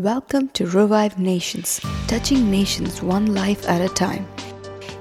Welcome 0.00 0.48
to 0.54 0.64
Revive 0.64 1.18
Nations, 1.18 1.78
touching 2.08 2.50
nations 2.50 3.02
one 3.02 3.34
life 3.34 3.68
at 3.68 3.82
a 3.82 3.88
time. 3.92 4.26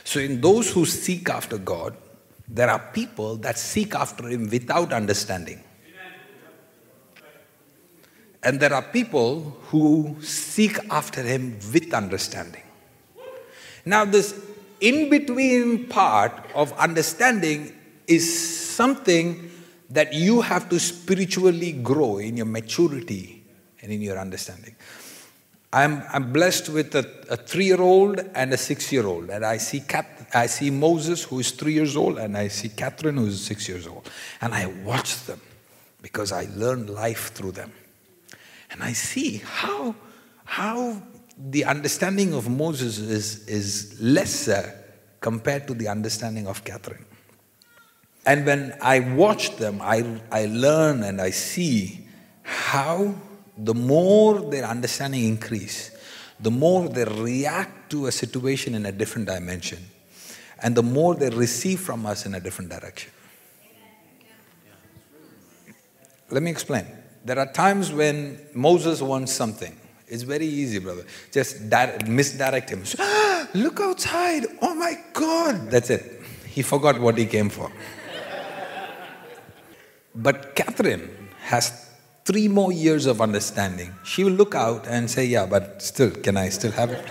So, 0.06 0.22
in 0.22 0.40
those 0.40 0.72
who 0.72 0.86
seek 0.86 1.30
after 1.30 1.58
God, 1.58 1.98
there 2.48 2.70
are 2.70 2.80
people 2.94 3.36
that 3.36 3.58
seek 3.58 3.94
after 3.94 4.30
Him 4.30 4.50
without 4.50 4.94
understanding. 4.94 5.66
And 8.44 8.60
there 8.60 8.74
are 8.74 8.82
people 8.82 9.58
who 9.68 10.16
seek 10.22 10.78
after 10.90 11.22
Him 11.22 11.60
with 11.74 11.94
understanding. 11.94 12.64
Now, 13.86 14.06
this 14.06 14.40
in 14.80 15.10
between 15.10 15.88
part 15.88 16.32
of 16.56 16.72
understanding 16.74 17.74
is 18.08 18.26
something 18.76 19.52
that 19.90 20.14
you 20.14 20.42
have 20.42 20.70
to 20.70 20.80
spiritually 20.80 21.74
grow 21.74 22.18
in 22.18 22.38
your 22.38 22.46
maturity 22.46 23.44
and 23.82 23.92
in 23.92 24.02
your 24.02 24.18
understanding. 24.18 24.76
I'm, 25.72 26.04
I'm 26.12 26.32
blessed 26.34 26.70
with 26.70 26.96
a, 26.96 27.08
a 27.30 27.38
three 27.38 27.66
year 27.66 27.82
old 27.82 28.20
and 28.34 28.54
a 28.54 28.58
six 28.58 28.92
year 28.92 29.06
old. 29.06 29.30
And 29.30 29.46
I 29.46 29.58
see, 29.58 29.82
Kat, 29.82 30.30
I 30.34 30.48
see 30.48 30.72
Moses, 30.72 31.24
who 31.24 31.40
is 31.40 31.52
three 31.52 31.74
years 31.74 31.96
old, 31.96 32.18
and 32.18 32.38
I 32.38 32.48
see 32.48 32.70
Catherine, 32.70 33.18
who 33.18 33.28
is 33.28 33.44
six 33.44 33.68
years 33.68 33.86
old. 33.86 34.10
And 34.42 34.54
I 34.54 34.66
watch 34.84 35.24
them 35.26 35.42
because 36.02 36.32
I 36.32 36.48
learn 36.56 36.88
life 36.88 37.34
through 37.34 37.52
them. 37.52 37.72
And 38.72 38.84
I 38.84 38.94
see 38.94 39.42
how, 39.44 39.96
how 40.46 41.02
the 41.38 41.66
understanding 41.66 42.34
of 42.34 42.50
Moses 42.50 43.00
is, 43.00 43.48
is 43.48 44.02
lesser 44.02 44.76
compared 45.22 45.68
to 45.68 45.74
the 45.74 45.88
understanding 45.88 46.48
of 46.48 46.64
Catherine. 46.64 47.06
And 48.26 48.46
when 48.46 48.78
I 48.82 49.00
watch 49.00 49.56
them, 49.58 49.80
I, 49.82 50.22
I 50.32 50.46
learn 50.46 51.04
and 51.04 51.20
I 51.20 51.32
see 51.32 52.08
how 52.44 53.16
the 53.58 53.74
more 53.74 54.40
their 54.40 54.66
understanding 54.66 55.26
increase, 55.26 55.92
the 56.40 56.52
more 56.52 56.88
they 56.88 57.06
react 57.06 57.90
to 57.92 58.08
a 58.08 58.12
situation 58.12 58.76
in 58.76 58.86
a 58.86 58.92
different 58.92 59.28
dimension, 59.28 59.80
and 60.62 60.76
the 60.76 60.84
more 60.84 61.16
they 61.16 61.30
receive 61.30 61.80
from 61.80 62.06
us 62.06 62.26
in 62.26 62.36
a 62.36 62.40
different 62.40 62.70
direction. 62.70 63.12
Let 66.30 66.44
me 66.44 66.52
explain. 66.52 66.86
There 67.26 67.38
are 67.38 67.52
times 67.52 67.92
when 67.92 68.40
Moses 68.54 69.02
wants 69.02 69.34
something. 69.34 69.76
It's 70.08 70.24
very 70.24 70.46
easy, 70.46 70.80
brother. 70.80 71.06
Just 71.32 71.70
di- 71.70 71.98
misdirect 72.08 72.70
him. 72.72 72.84
Look 73.54 73.80
outside. 73.80 74.46
Oh 74.62 74.74
my 74.74 74.96
God. 75.14 75.70
That's 75.70 75.90
it. 75.90 76.22
He 76.46 76.64
forgot 76.64 77.00
what 77.00 77.18
he 77.18 77.26
came 77.26 77.50
for. 77.50 77.72
but 80.16 80.56
Catherine 80.56 81.10
has 81.42 81.90
three 82.26 82.48
more 82.48 82.72
years 82.72 83.06
of 83.06 83.22
understanding. 83.22 83.94
She 84.04 84.24
will 84.24 84.34
look 84.34 84.56
out 84.56 84.88
and 84.88 85.10
say, 85.10 85.26
Yeah, 85.26 85.46
but 85.46 85.82
still, 85.82 86.12
can 86.12 86.38
I 86.38 86.50
still 86.50 86.72
have 86.72 86.92
it? 86.92 87.06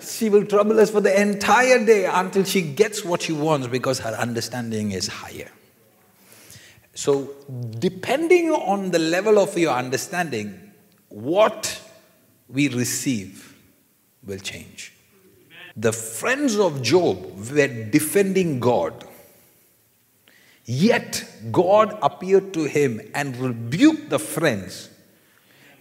she 0.00 0.30
will 0.30 0.46
trouble 0.46 0.80
us 0.80 0.90
for 0.90 1.00
the 1.00 1.20
entire 1.20 1.84
day 1.84 2.06
until 2.06 2.44
she 2.44 2.62
gets 2.62 3.04
what 3.04 3.22
she 3.22 3.32
wants 3.32 3.66
because 3.66 3.98
her 4.00 4.12
understanding 4.12 4.92
is 4.92 5.06
higher. 5.08 5.50
So, 6.98 7.30
depending 7.78 8.50
on 8.50 8.90
the 8.90 8.98
level 8.98 9.38
of 9.38 9.56
your 9.56 9.72
understanding, 9.72 10.72
what 11.10 11.80
we 12.48 12.66
receive 12.66 13.56
will 14.26 14.40
change. 14.40 14.92
The 15.76 15.92
friends 15.92 16.56
of 16.56 16.82
Job 16.82 17.52
were 17.52 17.68
defending 17.68 18.58
God, 18.58 19.04
yet 20.64 21.24
God 21.52 21.96
appeared 22.02 22.52
to 22.54 22.64
him 22.64 23.00
and 23.14 23.36
rebuked 23.36 24.10
the 24.10 24.18
friends. 24.18 24.90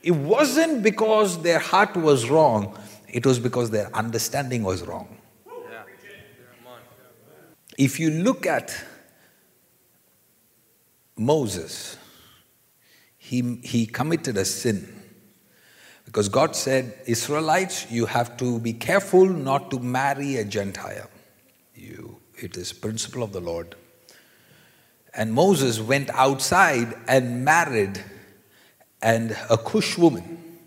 It 0.04 0.12
wasn't 0.12 0.84
because 0.84 1.42
their 1.42 1.58
heart 1.58 1.98
was 1.98 2.30
wrong, 2.30 2.78
it 3.08 3.26
was 3.26 3.40
because 3.40 3.72
their 3.72 3.90
understanding 3.96 4.62
was 4.62 4.84
wrong. 4.84 5.18
If 7.76 8.00
you 8.00 8.12
look 8.12 8.46
at 8.46 8.72
Moses, 11.18 11.98
he, 13.18 13.60
he 13.64 13.86
committed 13.86 14.38
a 14.38 14.46
sin. 14.46 14.94
Because 16.06 16.30
God 16.30 16.56
said, 16.56 16.94
Israelites, 17.06 17.92
you 17.92 18.06
have 18.06 18.38
to 18.38 18.60
be 18.60 18.74
careful 18.74 19.26
not 19.26 19.70
to 19.72 19.80
marry 19.80 20.38
a 20.38 20.46
Gentile. 20.46 21.10
You, 21.76 22.18
it 22.38 22.56
is 22.56 22.72
principle 22.72 23.24
of 23.24 23.34
the 23.34 23.42
Lord. 23.42 23.76
And 25.14 25.34
Moses 25.34 25.82
went 25.82 26.10
outside 26.12 26.96
and 27.08 27.44
married 27.44 28.02
and 29.02 29.36
a 29.50 29.58
Cush 29.58 29.98
woman. 29.98 30.60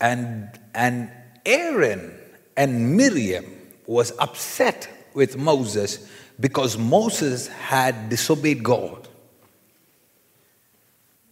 And, 0.00 0.48
and 0.74 1.10
Aaron 1.44 2.18
and 2.56 2.96
Miriam 2.96 3.44
was 3.86 4.12
upset 4.18 4.88
with 5.14 5.36
Moses 5.36 6.08
because 6.38 6.76
Moses 6.76 7.48
had 7.48 8.08
disobeyed 8.08 8.62
God. 8.62 9.08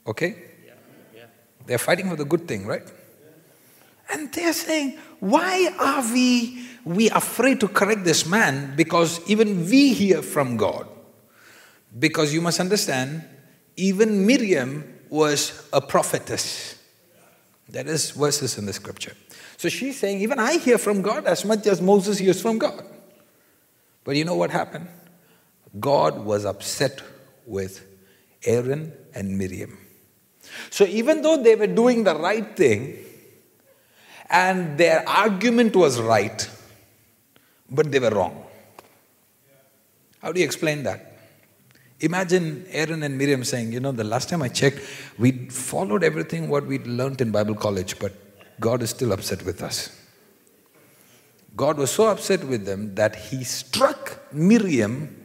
Okay? 0.06 0.36
Yeah. 0.64 0.72
Yeah. 1.14 1.24
They're 1.66 1.78
fighting 1.78 2.08
for 2.08 2.16
the 2.16 2.24
good 2.24 2.46
thing, 2.46 2.66
right? 2.66 2.82
And 4.12 4.32
they're 4.32 4.52
saying, 4.52 4.98
why 5.20 5.70
are 5.78 6.02
we, 6.12 6.66
we 6.84 7.10
afraid 7.10 7.60
to 7.60 7.68
correct 7.68 8.04
this 8.04 8.26
man? 8.26 8.74
Because 8.76 9.20
even 9.28 9.66
we 9.66 9.92
hear 9.92 10.22
from 10.22 10.56
God. 10.56 10.88
Because 11.96 12.32
you 12.34 12.40
must 12.40 12.60
understand, 12.60 13.24
even 13.76 14.26
Miriam 14.26 14.84
was 15.08 15.68
a 15.72 15.80
prophetess. 15.80 16.76
That 17.68 17.86
is 17.86 18.10
verses 18.10 18.58
in 18.58 18.66
the 18.66 18.72
scripture. 18.72 19.14
So 19.56 19.68
she's 19.68 19.98
saying, 19.98 20.20
even 20.22 20.38
I 20.38 20.58
hear 20.58 20.78
from 20.78 21.02
God 21.02 21.26
as 21.26 21.44
much 21.44 21.66
as 21.66 21.80
Moses 21.80 22.18
hears 22.18 22.40
from 22.40 22.58
God. 22.58 22.84
But 24.04 24.16
you 24.16 24.24
know 24.24 24.34
what 24.34 24.50
happened? 24.50 24.88
God 25.78 26.24
was 26.24 26.44
upset 26.44 27.02
with 27.46 27.86
Aaron 28.44 28.92
and 29.14 29.36
Miriam. 29.38 29.78
So 30.70 30.84
even 30.84 31.22
though 31.22 31.42
they 31.42 31.54
were 31.54 31.66
doing 31.66 32.04
the 32.04 32.14
right 32.14 32.56
thing 32.56 32.98
and 34.28 34.78
their 34.78 35.08
argument 35.08 35.76
was 35.76 36.00
right, 36.00 36.48
but 37.70 37.92
they 37.92 37.98
were 37.98 38.10
wrong. 38.10 38.44
How 40.22 40.32
do 40.32 40.40
you 40.40 40.44
explain 40.46 40.82
that? 40.84 41.18
Imagine 42.00 42.64
Aaron 42.70 43.02
and 43.02 43.16
Miriam 43.18 43.44
saying, 43.44 43.72
you 43.72 43.80
know, 43.80 43.92
the 43.92 44.04
last 44.04 44.28
time 44.28 44.42
I 44.42 44.48
checked, 44.48 44.80
we 45.18 45.32
followed 45.48 46.02
everything 46.02 46.48
what 46.48 46.66
we 46.66 46.78
learned 46.80 47.20
in 47.20 47.30
Bible 47.30 47.54
college, 47.54 47.98
but 47.98 48.12
God 48.58 48.82
is 48.82 48.90
still 48.90 49.12
upset 49.12 49.44
with 49.44 49.62
us. 49.62 49.99
God 51.56 51.78
was 51.78 51.90
so 51.90 52.08
upset 52.08 52.44
with 52.44 52.64
them 52.64 52.94
that 52.94 53.16
he 53.16 53.44
struck 53.44 54.20
Miriam 54.32 55.16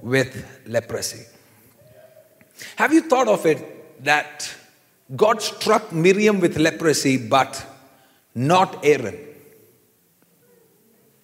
with 0.00 0.60
leprosy. 0.66 1.24
Have 2.76 2.92
you 2.92 3.02
thought 3.02 3.28
of 3.28 3.46
it 3.46 4.04
that 4.04 4.52
God 5.16 5.42
struck 5.42 5.92
Miriam 5.92 6.40
with 6.40 6.56
leprosy 6.56 7.16
but 7.16 7.64
not 8.34 8.84
Aaron? 8.84 9.18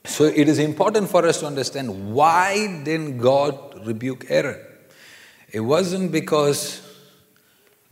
So 0.04 0.24
it 0.24 0.48
is 0.48 0.58
important 0.58 1.10
for 1.10 1.26
us 1.26 1.40
to 1.40 1.46
understand 1.46 2.14
why 2.14 2.82
didn't 2.84 3.18
God 3.18 3.86
rebuke 3.86 4.26
Aaron? 4.28 4.60
It 5.52 5.60
wasn't 5.60 6.12
because 6.12 6.80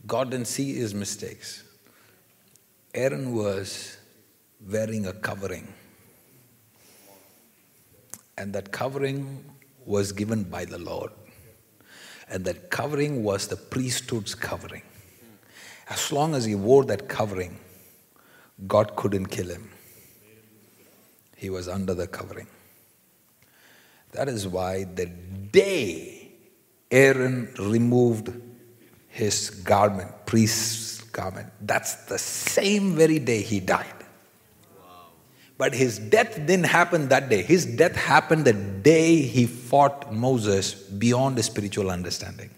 God 0.07 0.31
didn't 0.31 0.47
see 0.47 0.75
his 0.75 0.93
mistakes. 0.93 1.63
Aaron 2.93 3.35
was 3.35 3.97
wearing 4.69 5.05
a 5.07 5.13
covering. 5.13 5.67
And 8.37 8.53
that 8.53 8.71
covering 8.71 9.45
was 9.85 10.11
given 10.11 10.43
by 10.43 10.65
the 10.65 10.77
Lord. 10.77 11.11
And 12.29 12.43
that 12.45 12.69
covering 12.69 13.23
was 13.23 13.47
the 13.47 13.55
priesthood's 13.55 14.33
covering. 14.33 14.81
As 15.89 16.11
long 16.11 16.33
as 16.33 16.45
he 16.45 16.55
wore 16.55 16.83
that 16.85 17.07
covering, 17.07 17.59
God 18.67 18.95
couldn't 18.95 19.27
kill 19.27 19.49
him. 19.49 19.69
He 21.35 21.49
was 21.49 21.67
under 21.67 21.93
the 21.93 22.07
covering. 22.07 22.47
That 24.13 24.27
is 24.27 24.47
why 24.47 24.85
the 24.85 25.05
day 25.05 26.31
Aaron 26.89 27.53
removed 27.59 28.33
his 29.09 29.49
garment, 29.49 30.11
priest's 30.25 31.01
garment, 31.01 31.51
that's 31.61 32.05
the 32.05 32.17
same 32.17 32.95
very 32.95 33.19
day 33.19 33.41
he 33.41 33.59
died. 33.59 33.94
But 35.57 35.73
his 35.73 35.99
death 35.99 36.35
didn't 36.35 36.65
happen 36.65 37.07
that 37.09 37.29
day. 37.29 37.41
His 37.41 37.65
death 37.65 37.95
happened 37.95 38.43
the 38.45 38.53
day 38.53 39.21
he 39.21 39.45
fought 39.45 40.13
Moses 40.13 40.73
beyond 40.73 41.37
his 41.37 41.45
spiritual 41.45 41.89
understanding. 41.89 42.49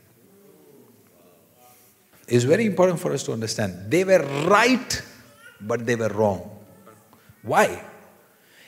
It's 2.27 2.44
very 2.44 2.65
important 2.65 2.99
for 2.99 3.13
us 3.13 3.23
to 3.23 3.33
understand. 3.33 3.89
They 3.89 4.03
were 4.03 4.25
right, 4.47 5.01
but 5.61 5.85
they 5.85 5.95
were 5.95 6.09
wrong. 6.09 6.49
Why? 7.44 7.83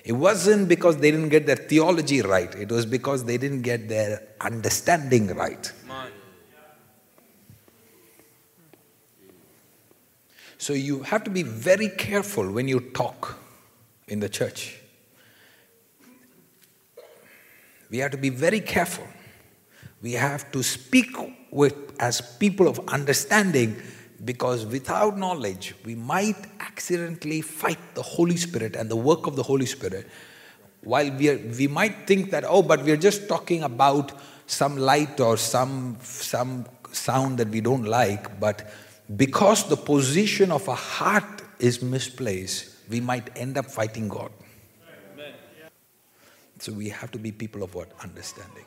It 0.05 0.13
wasn't 0.13 0.69
because 0.69 0.97
they 0.97 1.11
didn't 1.11 1.29
get 1.29 1.45
their 1.45 1.57
theology 1.57 2.21
right, 2.21 2.53
it 2.55 2.71
was 2.71 2.85
because 2.85 3.25
they 3.25 3.37
didn't 3.37 3.63
get 3.63 3.89
their 3.89 4.21
understanding 4.39 5.27
right. 5.35 5.71
So 10.57 10.73
you 10.73 11.03
have 11.03 11.23
to 11.23 11.29
be 11.29 11.43
very 11.43 11.89
careful 11.89 12.51
when 12.51 12.67
you 12.67 12.79
talk 12.79 13.37
in 14.09 14.19
the 14.19 14.29
church. 14.29 14.79
We 17.89 17.99
have 17.99 18.11
to 18.11 18.17
be 18.17 18.29
very 18.29 18.59
careful. 18.59 19.07
We 20.01 20.13
have 20.13 20.51
to 20.51 20.63
speak 20.63 21.15
with 21.51 21.73
as 21.99 22.21
people 22.21 22.67
of 22.67 22.79
understanding 22.87 23.81
because 24.23 24.65
without 24.65 25.17
knowledge 25.17 25.75
we 25.85 25.95
might 25.95 26.37
accidentally 26.59 27.41
fight 27.41 27.79
the 27.95 28.01
Holy 28.01 28.37
Spirit 28.37 28.75
and 28.75 28.89
the 28.89 28.95
work 28.95 29.27
of 29.27 29.35
the 29.35 29.43
Holy 29.43 29.65
Spirit. 29.65 30.07
While 30.81 31.11
we, 31.11 31.29
are, 31.29 31.37
we 31.57 31.67
might 31.67 32.07
think 32.07 32.31
that, 32.31 32.45
oh, 32.47 32.61
but 32.61 32.83
we're 32.83 32.97
just 32.97 33.27
talking 33.27 33.63
about 33.63 34.13
some 34.45 34.77
light 34.77 35.19
or 35.19 35.37
some, 35.37 35.97
some 36.01 36.65
sound 36.91 37.37
that 37.39 37.49
we 37.49 37.61
don't 37.61 37.83
like, 37.83 38.39
but 38.39 38.71
because 39.15 39.67
the 39.67 39.75
position 39.75 40.51
of 40.51 40.67
a 40.67 40.75
heart 40.75 41.41
is 41.59 41.81
misplaced, 41.81 42.75
we 42.89 42.99
might 43.01 43.29
end 43.37 43.57
up 43.57 43.65
fighting 43.65 44.07
God. 44.07 44.31
So 46.59 46.73
we 46.73 46.89
have 46.89 47.11
to 47.11 47.17
be 47.17 47.31
people 47.31 47.63
of 47.63 47.73
what? 47.73 47.91
Understanding. 48.01 48.65